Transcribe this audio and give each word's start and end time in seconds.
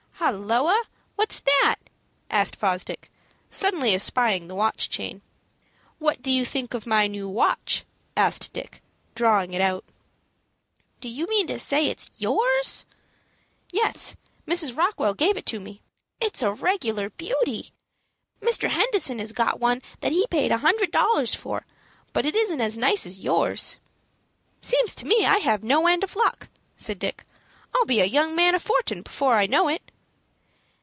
"Halloa, 0.23 0.83
what's 1.15 1.39
that?" 1.39 1.77
asked 2.29 2.55
Fosdick, 2.55 3.09
suddenly 3.49 3.95
espying 3.95 4.47
the 4.47 4.53
watch 4.53 4.87
chain. 4.87 5.23
"What 5.97 6.21
do 6.21 6.29
you 6.31 6.45
think 6.45 6.75
of 6.75 6.85
my 6.85 7.07
new 7.07 7.27
watch?" 7.27 7.85
asked 8.15 8.53
Dick, 8.53 8.83
drawing 9.15 9.55
it 9.55 9.61
out. 9.61 9.83
"Do 10.99 11.09
you 11.09 11.25
mean 11.25 11.47
to 11.47 11.57
say 11.57 11.87
it 11.87 12.01
is 12.01 12.11
yours?" 12.19 12.85
"Yes. 13.71 14.15
Mrs. 14.47 14.77
Rockwell 14.77 15.15
gave 15.15 15.37
it 15.37 15.45
to 15.47 15.59
me." 15.59 15.81
"It's 16.19 16.43
a 16.43 16.53
regular 16.53 17.09
beauty. 17.09 17.71
Mr. 18.41 18.69
Henderson 18.69 19.17
has 19.17 19.33
got 19.33 19.59
one 19.59 19.81
that 20.01 20.11
he 20.11 20.27
paid 20.27 20.51
a 20.51 20.59
hundred 20.59 20.91
dollars 20.91 21.33
for; 21.33 21.65
but 22.13 22.27
it 22.27 22.35
isn't 22.35 22.61
as 22.61 22.77
nice 22.77 23.07
as 23.07 23.19
yours." 23.21 23.79
"Seems 24.59 24.93
to 24.95 25.07
me 25.07 25.25
I 25.25 25.37
have 25.39 25.63
no 25.63 25.87
end 25.87 26.03
of 26.03 26.15
luck," 26.15 26.47
said 26.77 26.99
Dick. 26.99 27.25
"I'll 27.73 27.85
be 27.87 28.01
a 28.01 28.05
young 28.05 28.35
man 28.35 28.53
of 28.53 28.61
fortun' 28.61 29.01
before 29.01 29.33
I 29.33 29.47
know 29.47 29.67
it." 29.67 29.81